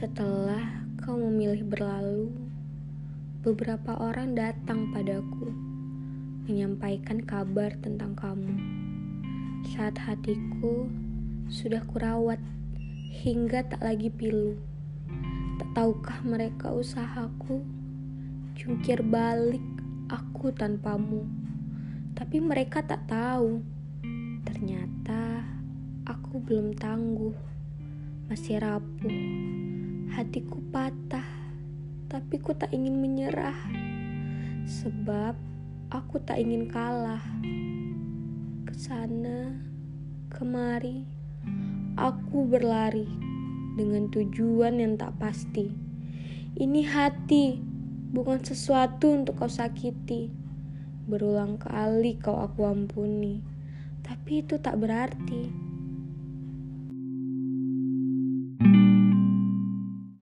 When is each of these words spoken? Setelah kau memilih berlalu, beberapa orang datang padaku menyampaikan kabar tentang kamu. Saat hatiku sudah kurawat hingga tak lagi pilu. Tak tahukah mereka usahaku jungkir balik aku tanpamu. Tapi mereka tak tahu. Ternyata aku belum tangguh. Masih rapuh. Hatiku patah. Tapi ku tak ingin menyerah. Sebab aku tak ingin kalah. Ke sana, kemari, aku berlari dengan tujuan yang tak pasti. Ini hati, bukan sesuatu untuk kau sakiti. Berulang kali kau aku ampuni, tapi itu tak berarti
Setelah 0.00 0.80
kau 0.96 1.12
memilih 1.12 1.60
berlalu, 1.68 2.32
beberapa 3.44 4.00
orang 4.00 4.32
datang 4.32 4.88
padaku 4.96 5.52
menyampaikan 6.48 7.20
kabar 7.20 7.76
tentang 7.84 8.16
kamu. 8.16 8.48
Saat 9.76 10.00
hatiku 10.00 10.88
sudah 11.52 11.84
kurawat 11.84 12.40
hingga 13.12 13.60
tak 13.68 13.84
lagi 13.84 14.08
pilu. 14.08 14.56
Tak 15.60 15.68
tahukah 15.76 16.24
mereka 16.24 16.72
usahaku 16.72 17.60
jungkir 18.56 19.04
balik 19.04 19.60
aku 20.08 20.48
tanpamu. 20.48 21.28
Tapi 22.16 22.40
mereka 22.40 22.80
tak 22.80 23.04
tahu. 23.04 23.60
Ternyata 24.48 25.44
aku 26.08 26.40
belum 26.40 26.72
tangguh. 26.72 27.36
Masih 28.32 28.64
rapuh. 28.64 29.69
Hatiku 30.20 30.60
patah. 30.68 31.24
Tapi 32.04 32.44
ku 32.44 32.52
tak 32.52 32.76
ingin 32.76 33.00
menyerah. 33.00 33.56
Sebab 34.68 35.32
aku 35.88 36.20
tak 36.20 36.36
ingin 36.44 36.68
kalah. 36.68 37.24
Ke 38.68 38.74
sana, 38.76 39.56
kemari, 40.28 41.08
aku 41.96 42.44
berlari 42.44 43.08
dengan 43.80 44.12
tujuan 44.12 44.76
yang 44.76 45.00
tak 45.00 45.16
pasti. 45.16 45.72
Ini 46.52 46.80
hati, 46.84 47.56
bukan 48.12 48.44
sesuatu 48.44 49.16
untuk 49.16 49.40
kau 49.40 49.48
sakiti. 49.48 50.28
Berulang 51.08 51.56
kali 51.56 52.20
kau 52.20 52.36
aku 52.44 52.68
ampuni, 52.68 53.40
tapi 54.04 54.44
itu 54.44 54.60
tak 54.60 54.84
berarti 54.84 55.69